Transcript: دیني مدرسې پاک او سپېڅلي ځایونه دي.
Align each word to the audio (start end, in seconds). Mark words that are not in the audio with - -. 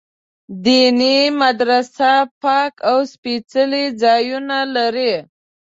دیني 0.63 1.17
مدرسې 1.41 2.13
پاک 2.41 2.73
او 2.89 2.97
سپېڅلي 3.13 3.85
ځایونه 4.01 4.57
دي. 4.95 5.13